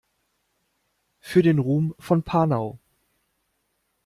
[1.19, 2.79] Für den Ruhm von Panau!